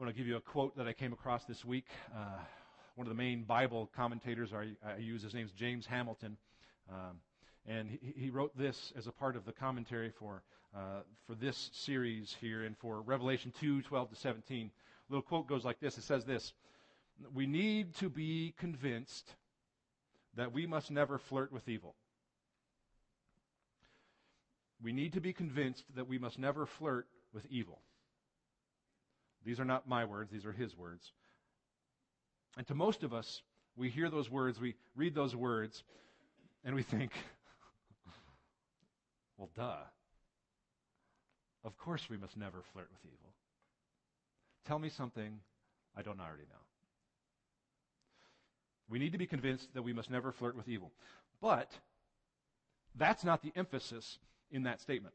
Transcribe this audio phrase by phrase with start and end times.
[0.00, 1.84] I want to give you a quote that I came across this week.
[2.16, 2.38] Uh,
[2.94, 6.38] one of the main Bible commentators I, I use, his name's James Hamilton.
[6.90, 7.18] Um,
[7.66, 10.42] and he, he, wrote this as a part of the commentary for,
[10.74, 14.70] uh, for this series here and for Revelation 2 12 to 17.
[14.70, 16.54] A little quote goes like this It says this
[17.34, 19.34] We need to be convinced
[20.34, 21.94] that we must never flirt with evil.
[24.82, 27.82] We need to be convinced that we must never flirt with evil.
[29.44, 31.12] These are not my words, these are his words.
[32.56, 33.42] And to most of us,
[33.76, 35.82] we hear those words, we read those words,
[36.64, 37.12] and we think,
[39.38, 39.76] well, duh.
[41.64, 43.32] Of course we must never flirt with evil.
[44.66, 45.40] Tell me something
[45.96, 46.56] I don't already know.
[48.88, 50.90] We need to be convinced that we must never flirt with evil.
[51.40, 51.70] But
[52.96, 54.18] that's not the emphasis
[54.50, 55.14] in that statement.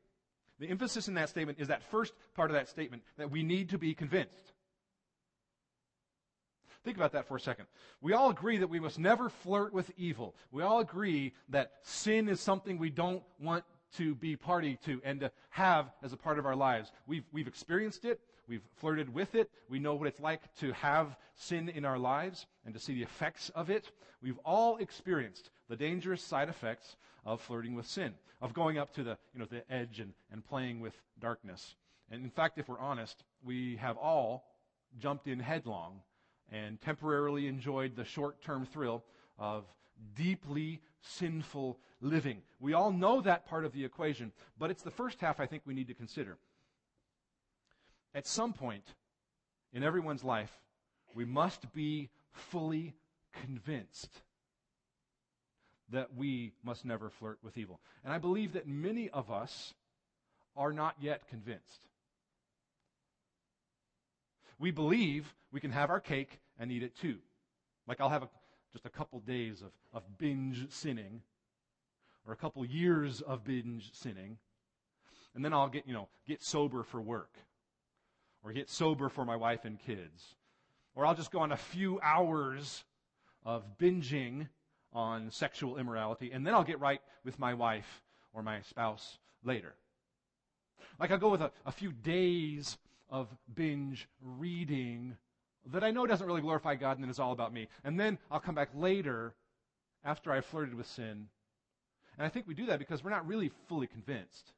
[0.60, 3.70] The emphasis in that statement is that first part of that statement that we need
[3.70, 4.54] to be convinced.
[6.84, 7.66] Think about that for a second.
[8.00, 10.36] We all agree that we must never flirt with evil.
[10.52, 13.66] We all agree that sin is something we don't want
[13.98, 16.92] to be party to and to have as a part of our lives.
[17.08, 18.20] We've, we've experienced it.
[18.48, 19.50] We've flirted with it.
[19.68, 23.02] We know what it's like to have sin in our lives and to see the
[23.02, 23.90] effects of it.
[24.22, 26.96] We've all experienced the dangerous side effects
[27.26, 30.46] of flirting with sin, of going up to the, you know, the edge and, and
[30.46, 31.76] playing with darkness.
[32.12, 34.46] And in fact, if we're honest, we have all
[35.00, 36.02] jumped in headlong
[36.52, 39.04] and temporarily enjoyed the short term thrill
[39.40, 39.66] of
[40.16, 42.42] deeply sinful living.
[42.60, 45.64] We all know that part of the equation, but it's the first half I think
[45.66, 46.38] we need to consider.
[48.14, 48.86] At some point
[49.74, 50.52] in everyone's life,
[51.16, 52.94] we must be fully
[53.42, 54.22] convinced
[55.92, 57.80] that we must never flirt with evil.
[58.04, 59.74] And I believe that many of us
[60.56, 61.82] are not yet convinced.
[64.58, 67.18] We believe we can have our cake and eat it too.
[67.88, 68.30] Like I'll have a,
[68.72, 71.22] just a couple days of, of binge sinning,
[72.26, 74.38] or a couple years of binge sinning,
[75.36, 77.36] and then I'll get, you know, get sober for work,
[78.44, 80.36] or get sober for my wife and kids,
[80.96, 82.84] or I'll just go on a few hours
[83.44, 84.48] of binging
[84.96, 88.02] on sexual immorality, and then I'll get right with my wife
[88.34, 89.76] or my spouse later.
[91.00, 92.78] Like I'll go with a, a few days
[93.10, 95.18] of binge reading
[95.72, 97.68] that I know doesn't really glorify God and then it's all about me.
[97.84, 99.34] And then I'll come back later
[100.04, 101.28] after I've flirted with sin.
[102.18, 104.54] And I think we do that because we're not really fully convinced.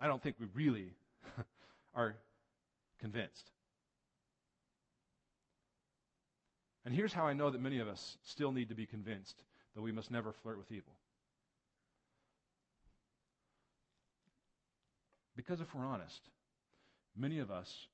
[0.00, 0.94] I don't think we really
[1.94, 2.16] are
[2.98, 3.50] convinced.
[6.84, 9.42] And here's how I know that many of us still need to be convinced
[9.74, 10.94] that we must never flirt with evil.
[15.36, 16.20] Because if we're honest,
[17.16, 17.86] many of us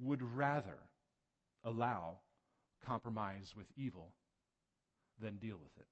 [0.00, 0.78] would rather
[1.64, 2.18] allow
[2.84, 4.12] compromise with evil
[5.20, 5.86] than deal with it.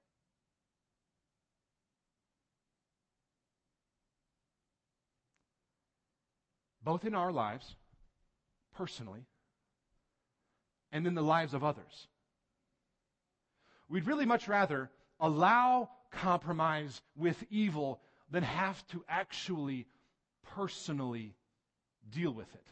[6.83, 7.77] Both in our lives,
[8.75, 9.27] personally,
[10.93, 12.09] and in the lives of others.
[13.89, 19.87] We'd really much rather allow compromise with evil than have to actually
[20.55, 21.35] personally
[22.11, 22.67] deal with it.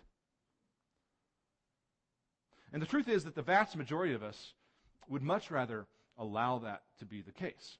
[2.73, 4.53] And the truth is that the vast majority of us
[5.09, 5.87] would much rather
[6.19, 7.79] allow that to be the case.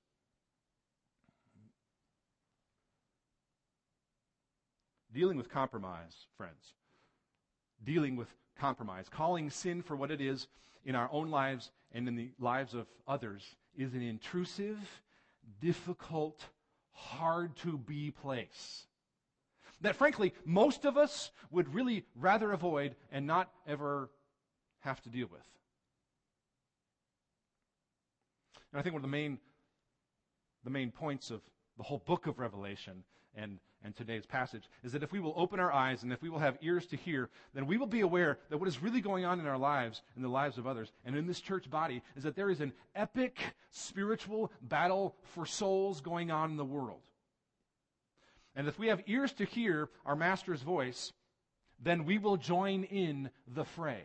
[5.13, 6.75] Dealing with compromise, friends,
[7.85, 10.47] dealing with compromise, calling sin for what it is
[10.85, 13.43] in our own lives and in the lives of others,
[13.77, 14.79] is an intrusive,
[15.61, 16.45] difficult,
[16.93, 18.87] hard to be place.
[19.81, 24.11] That frankly, most of us would really rather avoid and not ever
[24.81, 25.47] have to deal with.
[28.73, 29.39] And I think one of the main,
[30.65, 31.41] the main points of
[31.77, 33.05] the whole book of Revelation
[33.35, 36.29] and, and today's passage is that if we will open our eyes and if we
[36.29, 39.25] will have ears to hear, then we will be aware that what is really going
[39.25, 42.25] on in our lives, in the lives of others, and in this church body is
[42.25, 43.39] that there is an epic
[43.71, 47.01] spiritual battle for souls going on in the world.
[48.57, 51.13] And if we have ears to hear our Master's voice,
[51.81, 54.03] then we will join in the fray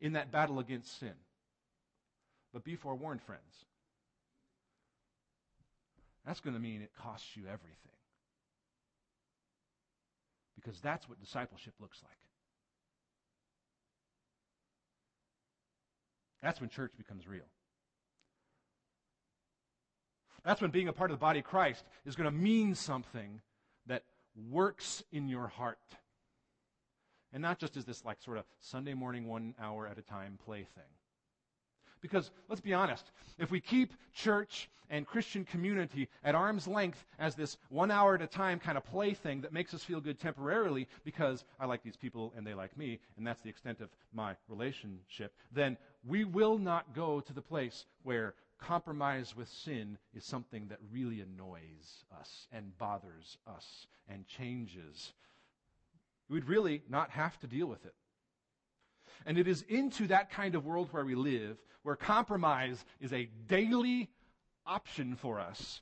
[0.00, 1.14] in that battle against sin.
[2.52, 3.66] But be forewarned, friends.
[6.26, 7.78] That's going to mean it costs you everything.
[10.54, 12.16] Because that's what discipleship looks like.
[16.42, 17.44] That's when church becomes real.
[20.44, 23.40] That's when being a part of the body of Christ is going to mean something
[23.86, 24.04] that
[24.50, 25.78] works in your heart.
[27.32, 30.38] And not just as this like sort of Sunday morning one hour at a time
[30.44, 30.84] play thing.
[32.04, 37.34] Because let's be honest, if we keep church and Christian community at arm's length as
[37.34, 40.20] this one hour at a time kind of play thing that makes us feel good
[40.20, 43.88] temporarily because I like these people and they like me, and that's the extent of
[44.12, 50.26] my relationship, then we will not go to the place where compromise with sin is
[50.26, 55.14] something that really annoys us and bothers us and changes.
[56.28, 57.94] We'd really not have to deal with it.
[59.26, 63.28] And it is into that kind of world where we live, where compromise is a
[63.46, 64.10] daily
[64.66, 65.80] option for us.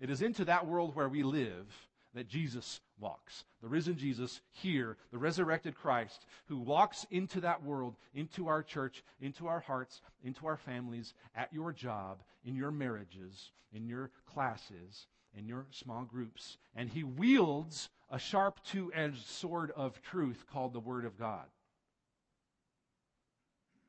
[0.00, 1.66] It is into that world where we live
[2.14, 3.44] that Jesus walks.
[3.62, 9.04] The risen Jesus here, the resurrected Christ, who walks into that world, into our church,
[9.20, 15.06] into our hearts, into our families, at your job, in your marriages, in your classes,
[15.36, 16.56] in your small groups.
[16.74, 21.46] And he wields a sharp two edged sword of truth called the Word of God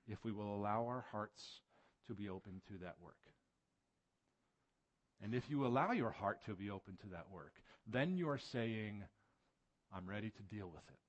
[0.07, 1.61] if we will allow our hearts
[2.07, 3.15] to be open to that work.
[5.21, 7.53] And if you allow your heart to be open to that work,
[7.87, 9.03] then you're saying,
[9.95, 10.99] I'm ready to deal with it.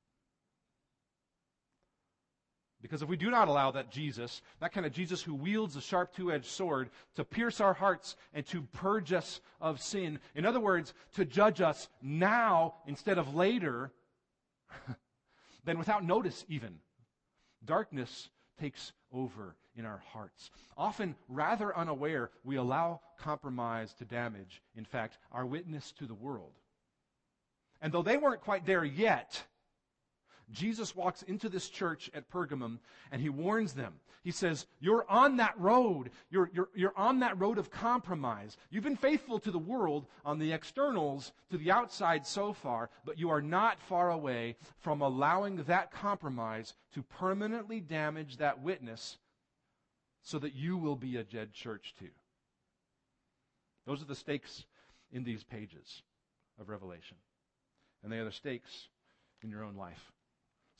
[2.80, 5.80] Because if we do not allow that Jesus, that kind of Jesus who wields a
[5.80, 10.46] sharp two edged sword to pierce our hearts and to purge us of sin, in
[10.46, 13.90] other words, to judge us now instead of later,
[15.64, 16.76] then without notice even,
[17.64, 20.50] darkness takes over in our hearts.
[20.76, 26.52] Often, rather unaware, we allow compromise to damage, in fact, our witness to the world.
[27.80, 29.42] And though they weren't quite there yet,
[30.52, 32.78] Jesus walks into this church at Pergamum
[33.12, 33.94] and he warns them.
[34.24, 36.10] He says, You're on that road.
[36.30, 38.56] You're, you're, you're on that road of compromise.
[38.70, 43.18] You've been faithful to the world on the externals, to the outside so far, but
[43.18, 49.18] you are not far away from allowing that compromise to permanently damage that witness
[50.22, 52.10] so that you will be a dead church too.
[53.86, 54.66] Those are the stakes
[55.10, 56.02] in these pages
[56.60, 57.16] of Revelation.
[58.02, 58.88] And they are the stakes
[59.42, 60.12] in your own life.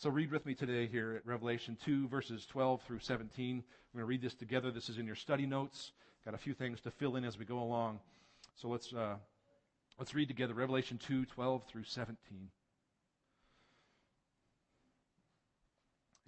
[0.01, 3.65] So read with me today here at Revelation 2, verses 12 through 17.
[3.93, 4.71] We're going to read this together.
[4.71, 5.91] This is in your study notes.
[6.25, 7.99] Got a few things to fill in as we go along.
[8.55, 9.17] So let's, uh,
[9.99, 12.17] let's read together Revelation 2, 12 through 17.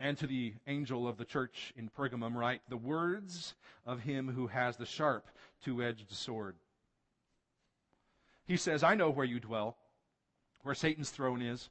[0.00, 3.54] And to the angel of the church in Pergamum write the words
[3.86, 5.28] of him who has the sharp
[5.64, 6.56] two edged sword.
[8.48, 9.76] He says, I know where you dwell,
[10.64, 11.70] where Satan's throne is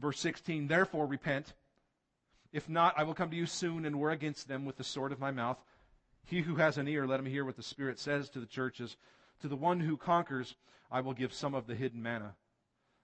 [0.00, 1.52] Verse 16, therefore repent.
[2.52, 5.12] If not, I will come to you soon and war against them with the sword
[5.12, 5.58] of my mouth.
[6.24, 8.96] He who has an ear, let him hear what the Spirit says to the churches.
[9.42, 10.56] To the one who conquers,
[10.90, 12.34] I will give some of the hidden manna.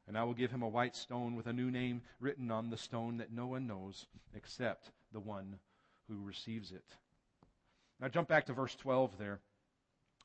[0.08, 2.76] And I will give him a white stone with a new name written on the
[2.76, 5.58] stone that no one knows except the one
[6.08, 6.84] who receives it.
[8.00, 9.40] Now jump back to verse 12 there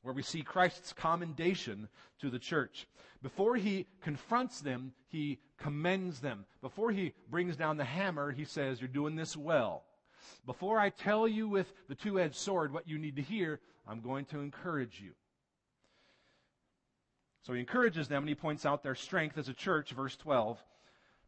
[0.02, 1.88] where we see Christ's commendation
[2.20, 2.86] to the church.
[3.22, 6.44] Before he confronts them, he commends them.
[6.60, 9.84] Before he brings down the hammer, he says, You're doing this well.
[10.44, 14.00] Before I tell you with the two edged sword what you need to hear, I'm
[14.00, 15.12] going to encourage you.
[17.42, 20.62] So he encourages them and he points out their strength as a church, verse 12.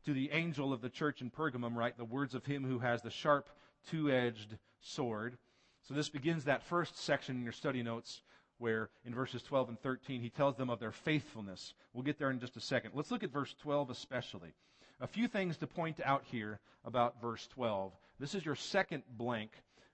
[0.07, 3.03] To the angel of the church in Pergamum, write the words of him who has
[3.03, 3.49] the sharp
[3.89, 5.39] two edged sword.
[5.83, 8.23] So this begins that first section in your study notes
[8.59, 11.75] where in verses 12 and 13 he tells them of their faithfulness.
[11.93, 12.93] We'll get there in just a second.
[12.95, 14.55] Let's look at verse 12 especially.
[15.01, 17.93] A few things to point out here about verse 12.
[18.21, 19.51] This is your second blank.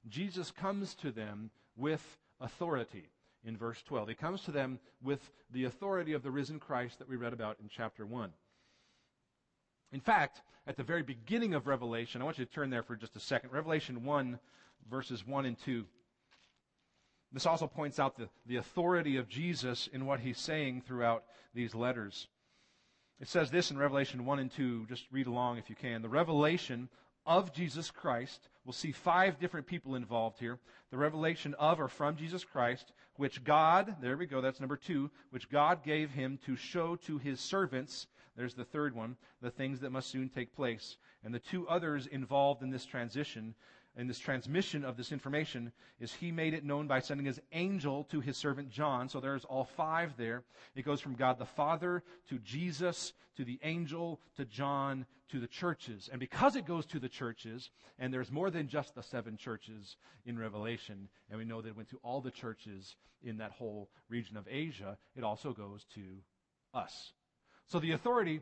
[0.08, 3.08] Jesus comes to them with authority
[3.44, 4.08] in verse 12.
[4.08, 7.58] He comes to them with the authority of the risen Christ that we read about
[7.60, 8.30] in chapter 1.
[9.92, 12.96] In fact, at the very beginning of Revelation, I want you to turn there for
[12.96, 13.50] just a second.
[13.50, 14.38] Revelation 1,
[14.88, 15.84] verses 1 and 2.
[17.32, 21.74] This also points out the, the authority of Jesus in what he's saying throughout these
[21.74, 22.26] letters.
[23.20, 24.86] It says this in Revelation 1 and 2.
[24.88, 26.02] Just read along if you can.
[26.02, 26.88] The revelation
[27.26, 28.48] of Jesus Christ.
[28.64, 30.58] We'll see five different people involved here.
[30.90, 35.10] The revelation of or from Jesus Christ, which God, there we go, that's number two,
[35.30, 38.06] which God gave him to show to his servants
[38.36, 40.96] There's the third one, the things that must soon take place.
[41.22, 43.54] And the two others involved in this transition,
[43.96, 48.04] in this transmission of this information, is he made it known by sending his angel
[48.04, 49.08] to his servant John.
[49.08, 50.42] So there's all five there.
[50.74, 55.46] It goes from God the Father to Jesus to the angel to John to the
[55.46, 56.08] churches.
[56.10, 59.96] And because it goes to the churches, and there's more than just the seven churches
[60.24, 63.90] in Revelation, and we know that it went to all the churches in that whole
[64.08, 66.02] region of Asia, it also goes to
[66.74, 67.12] us.
[67.66, 68.40] So the authority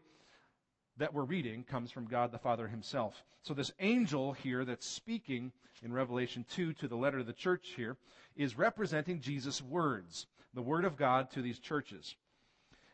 [0.99, 3.25] that we're reading comes from God the Father himself.
[3.43, 5.53] So this angel here that's speaking
[5.83, 7.97] in Revelation 2 to the letter to the church here
[8.37, 12.17] is representing Jesus' words, the word of God to these churches.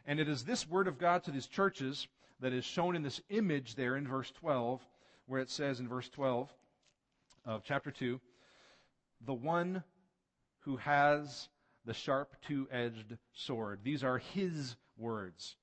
[0.07, 2.07] And it is this word of God to these churches
[2.41, 4.81] that is shown in this image there in verse 12,
[5.27, 6.53] where it says in verse 12
[7.47, 8.21] of chapter 2,
[9.25, 9.83] the one
[10.61, 11.49] who has
[11.87, 13.81] the sharp two edged sword.
[13.83, 15.57] These are his words.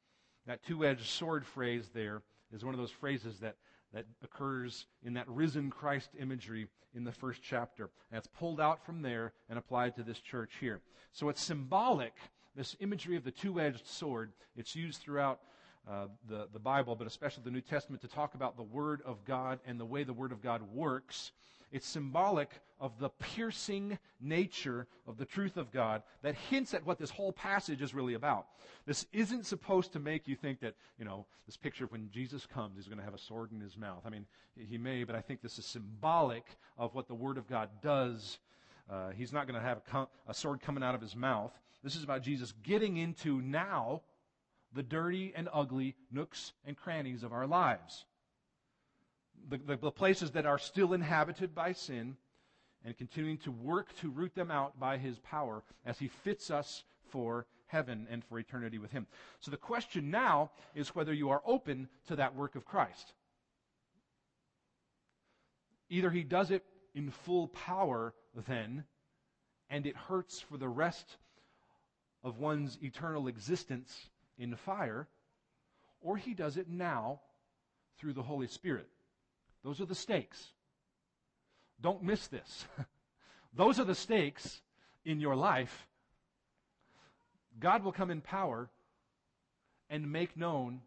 [0.48, 2.22] That two edged sword phrase there
[2.54, 3.56] is one of those phrases that,
[3.94, 7.90] that occurs in that risen Christ imagery in the first chapter.
[8.12, 10.82] And it's pulled out from there and applied to this church here.
[11.12, 12.14] So it's symbolic,
[12.56, 14.32] this imagery of the two edged sword.
[14.56, 15.40] It's used throughout
[15.90, 19.24] uh, the, the Bible, but especially the New Testament, to talk about the Word of
[19.26, 21.32] God and the way the Word of God works.
[21.72, 22.50] It's symbolic
[22.80, 27.32] of the piercing nature of the truth of God that hints at what this whole
[27.32, 28.48] passage is really about.
[28.86, 32.48] This isn't supposed to make you think that, you know, this picture of when Jesus
[32.48, 34.02] comes, he's going to have a sword in his mouth.
[34.06, 34.26] I mean,
[34.56, 36.46] he may, but I think this is symbolic
[36.78, 38.40] of what the Word of God does.
[38.90, 41.52] Uh, he's not going to have a, com- a sword coming out of his mouth.
[41.84, 44.02] This is about Jesus getting into now
[44.74, 48.06] the dirty and ugly nooks and crannies of our lives
[49.50, 52.18] the, the, the places that are still inhabited by sin
[52.84, 56.84] and continuing to work to root them out by his power as he fits us
[57.10, 59.08] for heaven and for eternity with him.
[59.40, 63.14] So the question now is whether you are open to that work of Christ.
[65.90, 66.64] Either he does it
[66.96, 68.14] in full power
[68.48, 68.86] then,
[69.70, 71.18] and it hurts for the rest
[72.24, 75.08] of one's eternal existence in fire,
[76.02, 77.20] or he does it now
[77.98, 78.88] through the Holy Spirit.
[79.64, 80.52] Those are the stakes.
[81.80, 82.66] Don't miss this.
[83.54, 84.62] Those are the stakes
[85.06, 85.88] in your life.
[87.60, 88.70] God will come in power
[89.90, 90.82] and make known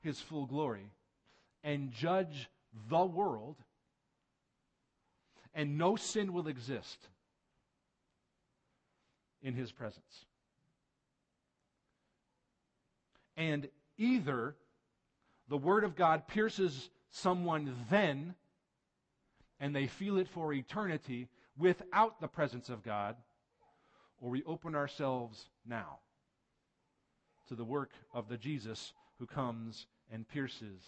[0.00, 0.90] his full glory
[1.64, 2.50] and judge
[2.88, 3.56] the world,
[5.54, 7.08] and no sin will exist
[9.42, 10.26] in his presence.
[13.36, 14.54] And either
[15.48, 18.34] the Word of God pierces someone then
[19.60, 23.14] and they feel it for eternity without the presence of God,
[24.20, 25.98] or we open ourselves now
[27.48, 30.82] to the work of the Jesus who comes and pierces.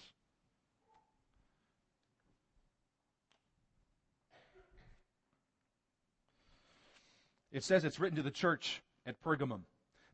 [7.52, 9.60] It says it's written to the church at Pergamum,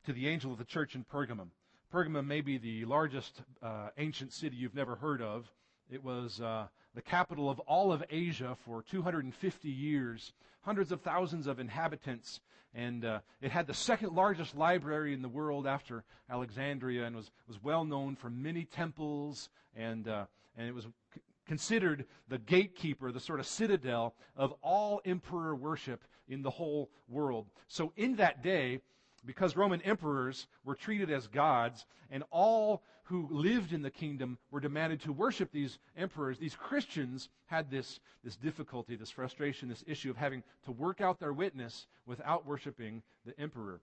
[0.05, 1.49] to the angel of the church in Pergamum.
[1.91, 5.51] Pergamum may be the largest uh, ancient city you've never heard of.
[5.91, 10.33] It was uh, the capital of all of Asia for 250 years,
[10.63, 12.41] hundreds of thousands of inhabitants,
[12.75, 17.33] and uh, it had the second largest library in the world after Alexandria and was,
[17.49, 23.11] was well known for many temples, and, uh, and it was c- considered the gatekeeper,
[23.11, 27.47] the sort of citadel of all emperor worship in the whole world.
[27.67, 28.81] So in that day,
[29.25, 34.61] because Roman emperors were treated as gods, and all who lived in the kingdom were
[34.61, 40.11] demanded to worship these emperors, these Christians had this, this difficulty, this frustration, this issue
[40.11, 43.81] of having to work out their witness without worshiping the emperor.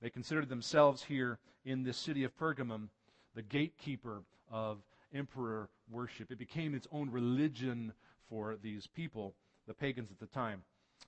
[0.00, 2.88] They considered themselves here in this city of Pergamum
[3.34, 4.78] the gatekeeper of
[5.14, 6.30] emperor worship.
[6.30, 7.92] It became its own religion
[8.28, 9.34] for these people,
[9.66, 10.62] the pagans at the time.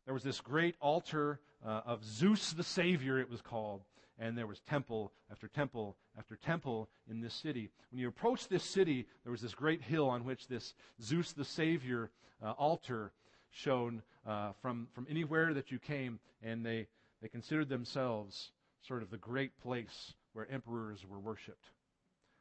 [0.05, 3.83] There was this great altar uh, of Zeus the Savior, it was called.
[4.19, 7.71] And there was temple after temple after temple in this city.
[7.91, 11.45] When you approached this city, there was this great hill on which this Zeus the
[11.45, 12.11] Savior
[12.43, 13.13] uh, altar
[13.51, 16.21] shone uh, from, from anywhere that you came.
[16.43, 16.87] And they,
[17.21, 18.53] they considered themselves
[18.87, 21.71] sort of the great place where emperors were worshiped.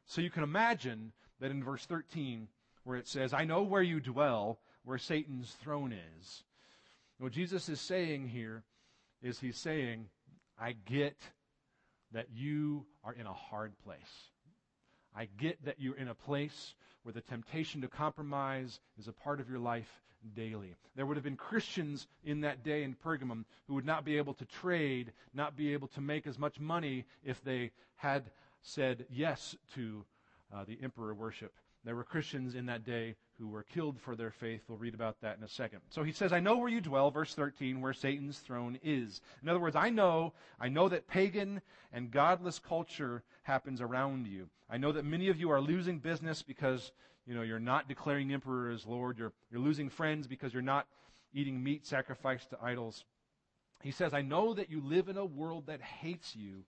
[0.06, 2.48] So you can imagine that in verse 13,
[2.84, 6.42] where it says, I know where you dwell, where Satan's throne is.
[7.22, 8.64] What Jesus is saying here
[9.22, 10.06] is he's saying,
[10.60, 11.16] I get
[12.10, 14.30] that you are in a hard place.
[15.14, 16.74] I get that you're in a place
[17.04, 20.02] where the temptation to compromise is a part of your life
[20.34, 20.74] daily.
[20.96, 24.34] There would have been Christians in that day in Pergamum who would not be able
[24.34, 28.24] to trade, not be able to make as much money if they had
[28.62, 30.04] said yes to
[30.52, 31.52] uh, the emperor worship.
[31.84, 34.60] There were Christians in that day who were killed for their faith.
[34.68, 35.80] We'll read about that in a second.
[35.90, 39.20] So he says, I know where you dwell, verse 13, where Satan's throne is.
[39.42, 41.60] In other words, I know, I know that pagan
[41.92, 44.48] and godless culture happens around you.
[44.70, 46.92] I know that many of you are losing business because,
[47.26, 49.18] you know, you're not declaring emperor as Lord.
[49.18, 50.86] You're, you're losing friends because you're not
[51.34, 53.04] eating meat sacrificed to idols.
[53.82, 56.64] He says, I know that you live in a world that hates you,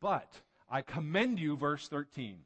[0.00, 0.32] but
[0.70, 2.38] I commend you, verse 13.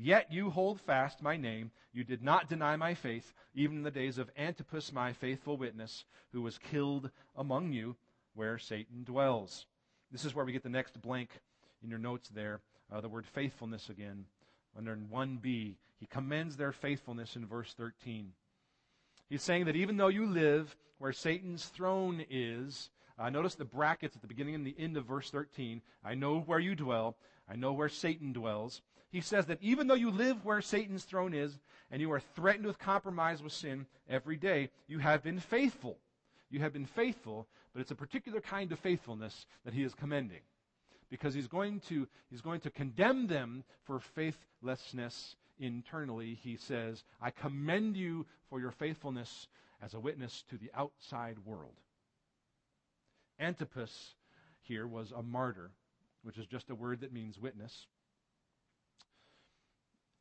[0.00, 1.72] Yet you hold fast my name.
[1.92, 6.04] You did not deny my faith, even in the days of Antipas, my faithful witness,
[6.32, 7.96] who was killed among you,
[8.34, 9.66] where Satan dwells.
[10.12, 11.30] This is where we get the next blank
[11.82, 12.60] in your notes there,
[12.92, 14.24] uh, the word faithfulness again.
[14.76, 18.32] Under 1b, he commends their faithfulness in verse 13.
[19.28, 24.14] He's saying that even though you live where Satan's throne is, uh, notice the brackets
[24.14, 25.82] at the beginning and the end of verse 13.
[26.04, 27.16] I know where you dwell.
[27.50, 28.80] I know where Satan dwells.
[29.10, 31.58] He says that even though you live where Satan's throne is
[31.90, 35.98] and you are threatened with compromise with sin every day, you have been faithful.
[36.50, 40.40] You have been faithful, but it's a particular kind of faithfulness that he is commending.
[41.10, 46.38] Because he's going to, he's going to condemn them for faithlessness internally.
[46.42, 49.48] He says, I commend you for your faithfulness
[49.82, 51.80] as a witness to the outside world.
[53.40, 54.14] Antipas
[54.60, 55.70] here was a martyr,
[56.22, 57.86] which is just a word that means witness.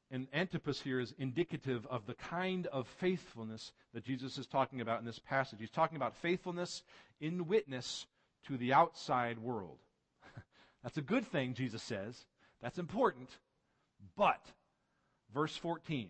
[0.09, 4.99] And Antipas here is indicative of the kind of faithfulness that Jesus is talking about
[4.99, 5.59] in this passage.
[5.59, 6.83] He's talking about faithfulness
[7.19, 8.07] in witness
[8.47, 9.79] to the outside world.
[10.83, 12.25] That's a good thing, Jesus says.
[12.61, 13.29] That's important.
[14.15, 14.41] But,
[15.33, 16.09] verse 14.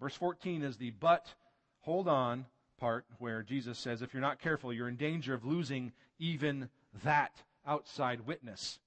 [0.00, 1.34] Verse 14 is the but,
[1.80, 2.46] hold on
[2.78, 6.68] part where Jesus says, if you're not careful, you're in danger of losing even
[7.02, 8.78] that outside witness.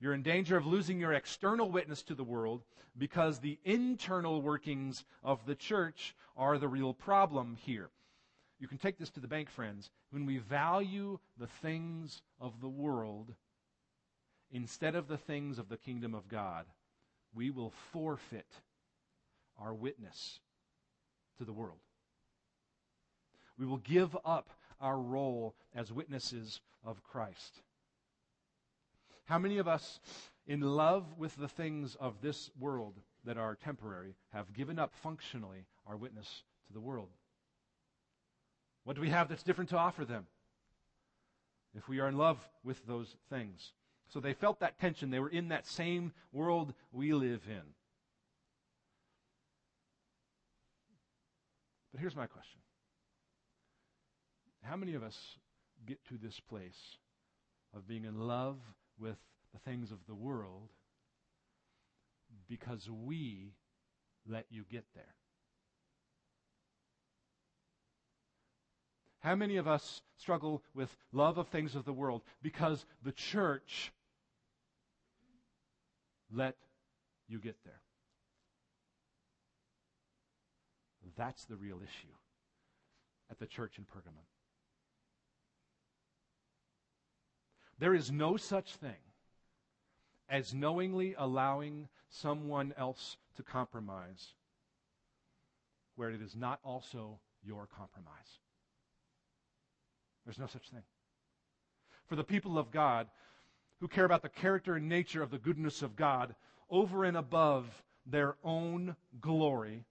[0.00, 2.62] You're in danger of losing your external witness to the world
[2.96, 7.90] because the internal workings of the church are the real problem here.
[8.60, 9.90] You can take this to the bank, friends.
[10.10, 13.34] When we value the things of the world
[14.50, 16.66] instead of the things of the kingdom of God,
[17.34, 18.46] we will forfeit
[19.60, 20.40] our witness
[21.38, 21.78] to the world.
[23.58, 27.60] We will give up our role as witnesses of Christ.
[29.28, 30.00] How many of us,
[30.46, 35.66] in love with the things of this world that are temporary, have given up functionally
[35.86, 37.10] our witness to the world?
[38.84, 40.26] What do we have that's different to offer them?
[41.76, 43.74] If we are in love with those things.
[44.08, 45.10] So they felt that tension.
[45.10, 47.74] They were in that same world we live in.
[51.92, 52.60] But here's my question
[54.62, 55.36] How many of us
[55.84, 56.96] get to this place
[57.76, 58.56] of being in love
[58.98, 59.16] with
[59.52, 60.70] the things of the world
[62.48, 63.52] because we
[64.26, 65.14] let you get there.
[69.20, 73.92] How many of us struggle with love of things of the world because the church
[76.32, 76.56] let
[77.28, 77.80] you get there?
[81.16, 82.14] That's the real issue
[83.28, 84.24] at the church in Pergamum.
[87.78, 88.96] There is no such thing
[90.28, 94.34] as knowingly allowing someone else to compromise
[95.96, 98.40] where it is not also your compromise.
[100.24, 100.82] There's no such thing.
[102.06, 103.08] For the people of God
[103.80, 106.34] who care about the character and nature of the goodness of God
[106.70, 107.66] over and above
[108.06, 109.84] their own glory,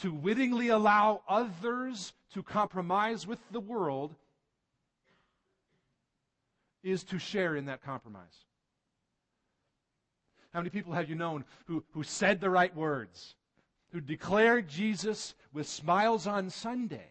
[0.00, 4.14] to wittingly allow others to compromise with the world
[6.84, 8.44] is to share in that compromise.
[10.52, 13.34] How many people have you known who, who said the right words,
[13.90, 17.08] who declared Jesus with smiles on Sunday,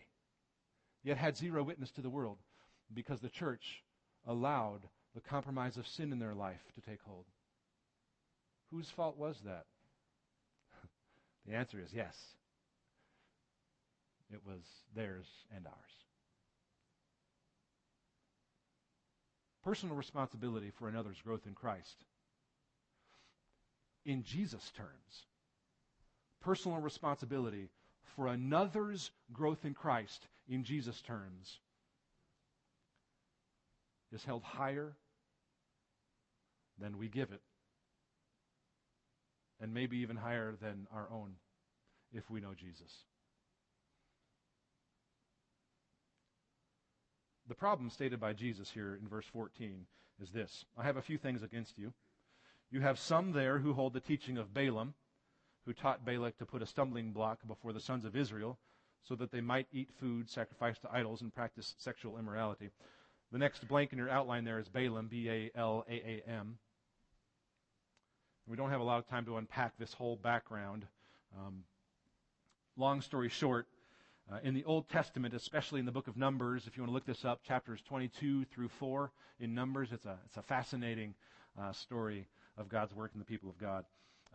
[1.03, 2.37] yet had zero witness to the world
[2.93, 3.83] because the church
[4.27, 7.25] allowed the compromise of sin in their life to take hold?
[8.71, 9.65] Whose fault was that?
[11.45, 12.17] the answer is yes.
[14.31, 14.61] It was
[14.95, 16.02] theirs and ours.
[19.63, 22.03] Personal responsibility for another's growth in Christ.
[24.05, 25.25] In Jesus' terms,
[26.41, 27.69] personal responsibility
[28.15, 31.59] for another's growth in Christ in Jesus' terms
[34.11, 34.93] is held higher
[36.79, 37.41] than we give it,
[39.61, 41.35] and maybe even higher than our own
[42.11, 42.91] if we know Jesus.
[47.53, 49.85] The problem stated by Jesus here in verse 14
[50.19, 51.93] is this I have a few things against you.
[52.71, 54.95] You have some there who hold the teaching of Balaam,
[55.63, 58.57] who taught Balak to put a stumbling block before the sons of Israel
[59.03, 62.71] so that they might eat food sacrificed to idols and practice sexual immorality.
[63.31, 66.57] The next blank in your outline there is Balaam, B A L A A M.
[68.47, 70.87] We don't have a lot of time to unpack this whole background.
[71.37, 71.65] Um,
[72.77, 73.67] long story short,
[74.31, 76.93] uh, in the Old Testament, especially in the book of Numbers, if you want to
[76.93, 81.13] look this up, chapters 22 through 4 in Numbers, it's a, it's a fascinating
[81.59, 83.85] uh, story of God's work in the people of God.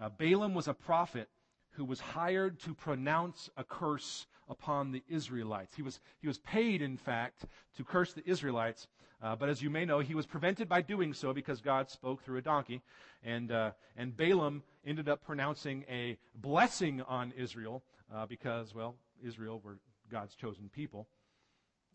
[0.01, 1.29] Uh, Balaam was a prophet
[1.73, 5.75] who was hired to pronounce a curse upon the Israelites.
[5.75, 7.45] He was, he was paid, in fact,
[7.77, 8.89] to curse the Israelites.
[9.23, 12.23] Uh, but as you may know, he was prevented by doing so because God spoke
[12.23, 12.83] through a donkey.
[13.25, 17.83] And, uh, and Balaam ended up pronouncing a blessing on Israel
[18.15, 19.79] uh, because, well, Israel were
[20.11, 21.09] God's chosen people.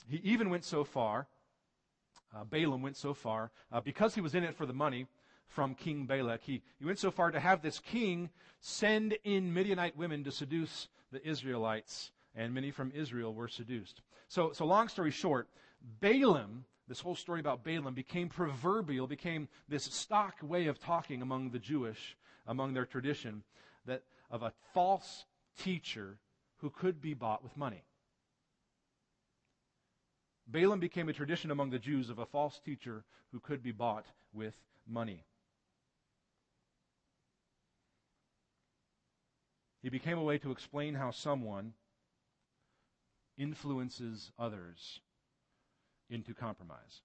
[0.07, 1.27] He even went so far,
[2.35, 5.07] uh, Balaam went so far, uh, because he was in it for the money,
[5.47, 6.41] from King Balak.
[6.41, 10.87] He, he went so far to have this king send in Midianite women to seduce
[11.11, 14.01] the Israelites, and many from Israel were seduced.
[14.29, 15.47] So, so long story short,
[16.01, 21.51] Balaam, this whole story about Balaam became proverbial, became this stock way of talking among
[21.51, 23.43] the Jewish, among their tradition,
[23.85, 25.25] that of a false
[25.57, 26.17] teacher
[26.63, 27.83] who could be bought with money.
[30.47, 34.05] Balaam became a tradition among the Jews of a false teacher who could be bought
[34.31, 34.55] with
[34.87, 35.25] money.
[39.81, 41.73] He became a way to explain how someone
[43.37, 45.01] influences others
[46.09, 47.01] into compromise.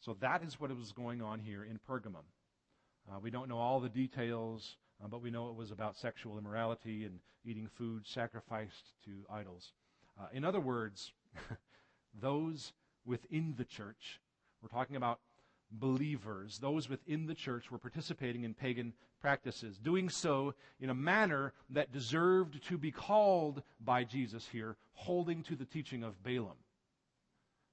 [0.00, 2.26] So that is what was going on here in Pergamum.
[3.10, 6.38] Uh, we don't know all the details, uh, but we know it was about sexual
[6.38, 9.72] immorality and eating food sacrificed to idols.
[10.18, 11.12] Uh, in other words,
[12.20, 12.72] those
[13.04, 14.20] within the church,
[14.62, 15.20] we're talking about
[15.70, 21.52] believers, those within the church, were participating in pagan practices, doing so in a manner
[21.70, 26.56] that deserved to be called by Jesus here, holding to the teaching of Balaam.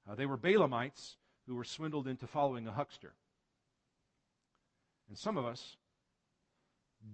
[0.10, 1.16] Uh, they were Balaamites
[1.48, 3.14] who were swindled into following a huckster.
[5.08, 5.78] And some of us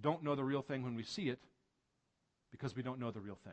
[0.00, 1.40] don't know the real thing when we see it
[2.50, 3.52] because we don't know the real thing.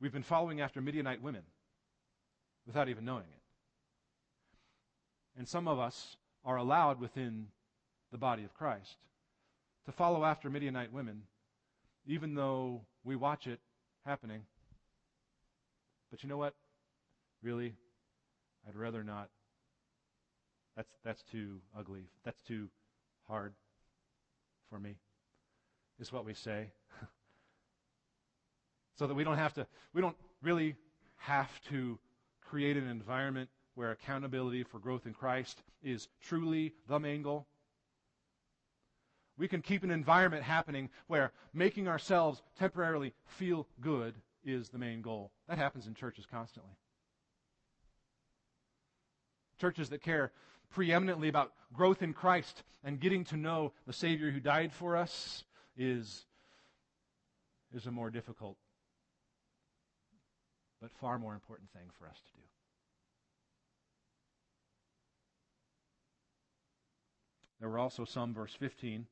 [0.00, 1.42] We've been following after Midianite women
[2.66, 3.42] without even knowing it.
[5.38, 7.48] And some of us are allowed within
[8.10, 8.96] the body of Christ
[9.86, 11.22] to follow after Midianite women,
[12.06, 13.60] even though we watch it
[14.04, 14.42] happening.
[16.10, 16.54] But you know what?
[17.42, 17.74] Really,
[18.68, 19.28] I'd rather not.
[20.76, 22.08] That's, that's too ugly.
[22.24, 22.68] That's too
[23.30, 23.54] hard
[24.68, 24.96] for me,
[26.00, 26.72] is what we say.
[28.98, 30.74] so that we don't have to, we don't really
[31.16, 31.98] have to
[32.48, 37.46] create an environment where accountability for growth in Christ is truly the main goal.
[39.38, 44.14] We can keep an environment happening where making ourselves temporarily feel good
[44.44, 45.30] is the main goal.
[45.48, 46.72] That happens in churches constantly.
[49.58, 50.32] Churches that care
[50.70, 55.44] preeminently about growth in Christ and getting to know the Savior who died for us
[55.76, 56.24] is,
[57.74, 58.56] is a more difficult
[60.80, 62.42] but far more important thing for us to do.
[67.60, 69.06] There were also some, verse 15.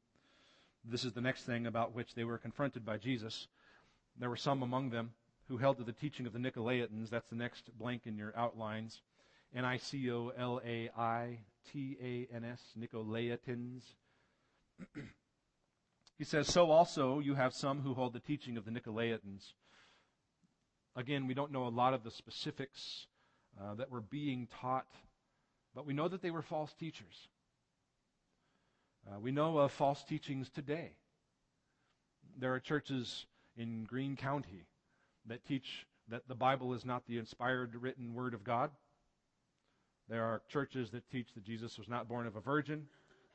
[0.84, 3.46] This is the next thing about which they were confronted by Jesus.
[4.18, 5.10] There were some among them
[5.48, 7.10] who held to the teaching of the Nicolaitans.
[7.10, 9.02] That's the next blank in your outlines.
[9.54, 11.38] N I C O L A I
[11.72, 13.82] T A N S, Nicolaitans.
[16.18, 19.52] he says, So also you have some who hold the teaching of the Nicolaitans.
[20.96, 23.06] Again, we don't know a lot of the specifics
[23.60, 24.88] uh, that were being taught,
[25.74, 27.28] but we know that they were false teachers.
[29.06, 30.92] Uh, we know of false teachings today.
[32.36, 34.66] There are churches in Greene County
[35.26, 38.70] that teach that the Bible is not the inspired written word of God.
[40.08, 42.86] There are churches that teach that Jesus was not born of a virgin.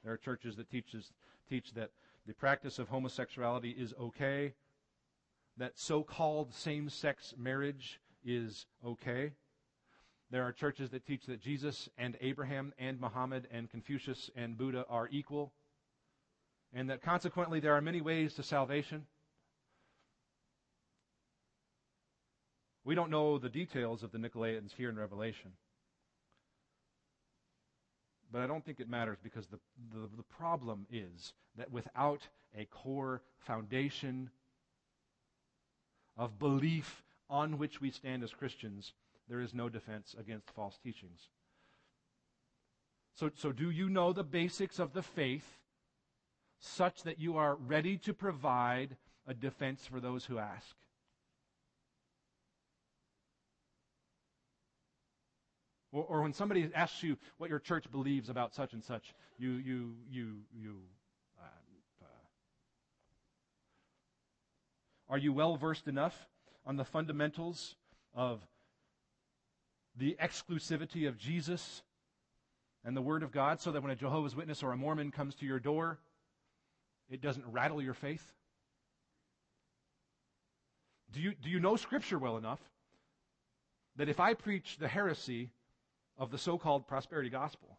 [0.03, 1.11] There are churches that teaches,
[1.49, 1.91] teach that
[2.25, 4.53] the practice of homosexuality is okay,
[5.57, 9.33] that so called same sex marriage is okay.
[10.31, 14.85] There are churches that teach that Jesus and Abraham and Muhammad and Confucius and Buddha
[14.89, 15.53] are equal,
[16.73, 19.05] and that consequently there are many ways to salvation.
[22.83, 25.51] We don't know the details of the Nicolaitans here in Revelation.
[28.33, 29.59] But I don't think it matters because the,
[29.93, 34.31] the, the, problem is that without a core foundation
[36.17, 38.93] of belief on which we stand as Christians,
[39.29, 41.29] there is no defense against false teachings.
[43.15, 45.59] So, so do you know the basics of the faith
[46.59, 50.75] such that you are ready to provide a defense for those who ask?
[55.93, 59.51] Or, or when somebody asks you what your church believes about such and such, you,
[59.51, 60.77] you, you, you,
[61.39, 61.45] uh,
[62.01, 62.07] uh,
[65.07, 66.27] are you well versed enough
[66.65, 67.75] on the fundamentals
[68.15, 68.41] of
[69.95, 71.83] the exclusivity of Jesus
[72.83, 75.35] and the Word of God so that when a Jehovah's Witness or a Mormon comes
[75.35, 75.99] to your door,
[77.07, 78.33] it doesn't rattle your faith?
[81.11, 82.59] Do you, do you know Scripture well enough
[83.97, 85.51] that if I preach the heresy
[86.17, 87.77] of the so called prosperity gospel,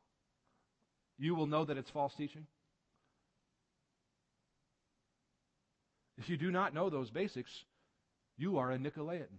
[1.18, 2.46] you will know that it's false teaching?
[6.18, 7.64] If you do not know those basics,
[8.36, 9.38] you are a Nicolaitan.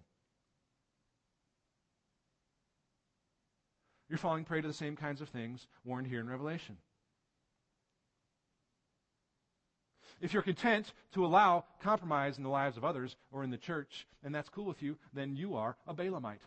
[4.09, 6.77] You're falling prey to the same kinds of things warned here in Revelation.
[10.21, 14.07] If you're content to allow compromise in the lives of others or in the church,
[14.23, 16.39] and that's cool with you, then you are a Balaamite.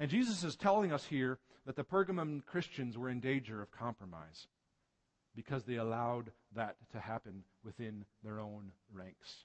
[0.00, 4.46] And Jesus is telling us here that the Pergamum Christians were in danger of compromise
[5.36, 9.44] because they allowed that to happen within their own ranks.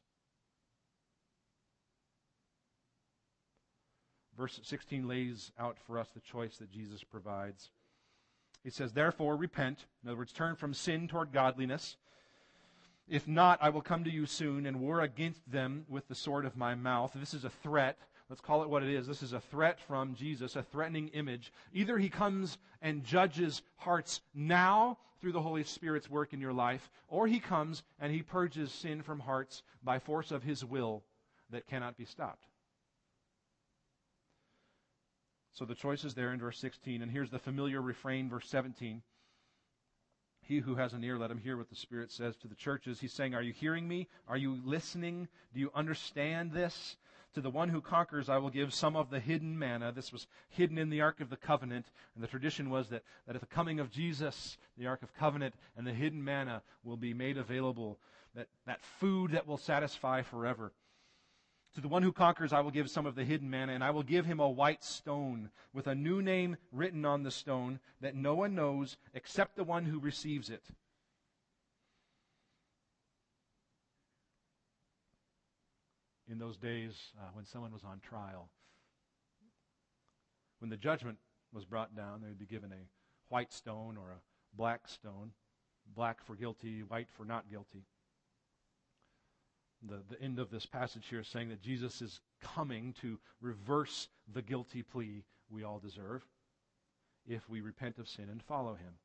[4.38, 7.70] Verse 16 lays out for us the choice that Jesus provides.
[8.64, 9.86] He says, Therefore, repent.
[10.04, 11.98] In other words, turn from sin toward godliness.
[13.10, 16.46] If not, I will come to you soon and war against them with the sword
[16.46, 17.12] of my mouth.
[17.14, 17.98] This is a threat
[18.30, 19.06] Let's call it what it is.
[19.06, 21.54] This is a threat from Jesus, a threatening image.
[21.74, 26.90] Either he comes and judges hearts now through the Holy Spirit's work in your life,
[27.08, 31.04] or he comes and he purges sin from hearts by force of his will
[31.52, 32.46] that cannot be stopped.
[35.54, 37.02] So the choice is there in verse 16.
[37.02, 39.02] And here's the familiar refrain, verse 17.
[40.42, 43.00] He who has an ear, let him hear what the Spirit says to the churches.
[43.00, 44.08] He's saying, Are you hearing me?
[44.28, 45.28] Are you listening?
[45.54, 46.98] Do you understand this?
[47.36, 49.92] To the one who conquers, I will give some of the hidden manna.
[49.92, 51.86] This was hidden in the Ark of the Covenant.
[52.16, 55.54] And the tradition was that, that at the coming of Jesus, the Ark of Covenant
[55.76, 58.00] and the hidden manna will be made available.
[58.36, 60.72] That, that food that will satisfy forever.
[61.74, 63.92] To the one who conquers, I will give some of the hidden manna, and I
[63.92, 68.16] will give him a white stone with a new name written on the stone that
[68.16, 70.64] no one knows except the one who receives it.
[76.36, 78.50] In those days uh, when someone was on trial.
[80.60, 81.18] When the judgment
[81.54, 82.90] was brought down, they would be given a
[83.30, 85.32] white stone or a black stone,
[85.96, 87.86] black for guilty, white for not guilty.
[89.88, 94.10] The, the end of this passage here is saying that Jesus is coming to reverse
[94.34, 96.26] the guilty plea we all deserve
[97.26, 98.96] if we repent of sin and follow him.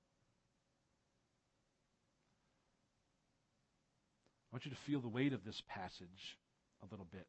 [4.51, 6.37] I want you to feel the weight of this passage
[6.83, 7.27] a little bit.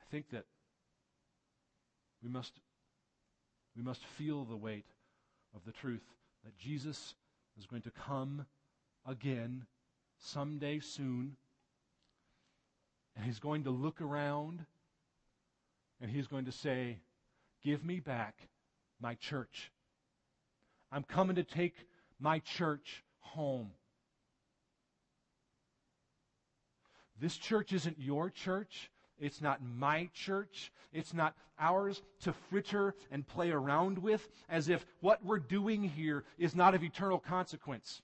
[0.00, 0.44] I think that
[2.22, 2.52] we must,
[3.76, 4.86] we must feel the weight
[5.54, 6.04] of the truth
[6.44, 7.14] that Jesus
[7.58, 8.46] is going to come
[9.06, 9.64] again
[10.18, 11.36] someday soon.
[13.16, 14.64] And he's going to look around
[16.00, 16.98] and he's going to say,
[17.64, 18.48] Give me back
[19.00, 19.72] my church.
[20.92, 21.74] I'm coming to take
[22.20, 23.70] my church home.
[27.20, 28.90] This church isn't your church.
[29.18, 30.72] It's not my church.
[30.92, 36.24] It's not ours to fritter and play around with as if what we're doing here
[36.38, 38.02] is not of eternal consequence.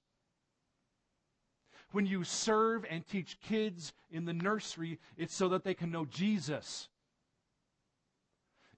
[1.93, 6.07] When you serve and teach kids in the nursery, it's so that they can know
[6.07, 6.89] Jesus.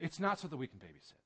[0.01, 1.24] It's not so that we can babysit.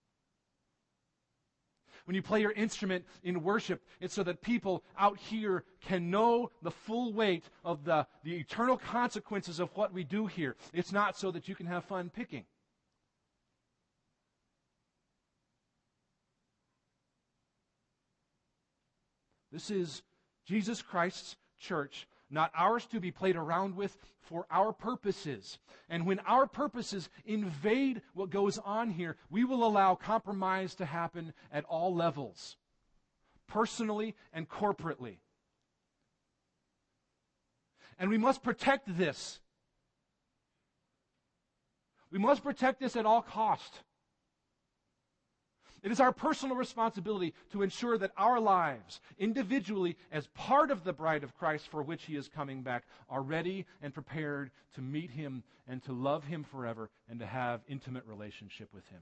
[2.08, 6.50] When you play your instrument in worship, it's so that people out here can know
[6.62, 10.56] the full weight of the, the eternal consequences of what we do here.
[10.72, 12.44] It's not so that you can have fun picking.
[19.52, 20.00] This is
[20.46, 25.58] Jesus Christ's church not ours to be played around with for our purposes.
[25.88, 31.32] And when our purposes invade what goes on here, we will allow compromise to happen
[31.52, 32.56] at all levels,
[33.46, 35.18] personally and corporately.
[37.98, 39.40] And we must protect this.
[42.10, 43.82] We must protect this at all cost.
[45.82, 50.92] It is our personal responsibility to ensure that our lives, individually, as part of the
[50.92, 55.10] bride of Christ for which he is coming back, are ready and prepared to meet
[55.10, 59.00] him and to love him forever and to have intimate relationship with him.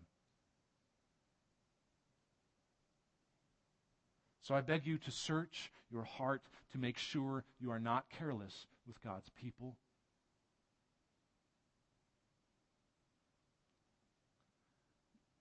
[4.42, 8.66] So I beg you to search your heart to make sure you are not careless
[8.86, 9.76] with God's people.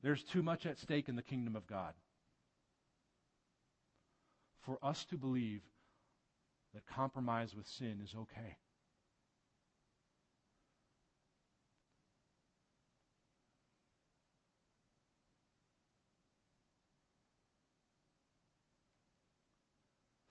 [0.06, 1.96] There's too much at stake in the kingdom of God
[4.64, 5.64] for us to believe
[6.76, 8.58] that compromise with sin is okay.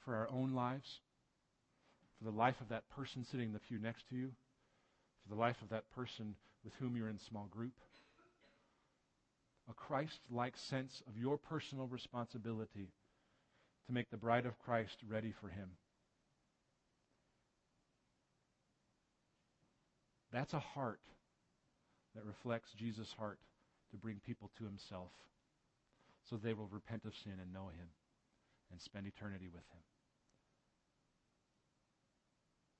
[0.05, 1.01] For our own lives,
[2.19, 4.31] for the life of that person sitting in the pew next to you,
[5.25, 7.73] for the life of that person with whom you're in small group
[9.69, 12.93] a Christ like sense of your personal responsibility
[13.87, 15.71] to make the bride of Christ ready for Him.
[20.33, 21.01] That's a heart
[22.15, 23.39] that reflects Jesus' heart
[23.91, 25.11] to bring people to Himself
[26.29, 27.89] so they will repent of sin and know Him
[28.71, 29.83] and spend eternity with Him.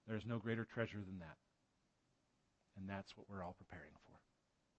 [0.07, 1.37] There is no greater treasure than that.
[2.77, 4.24] And that's what we're all preparing for.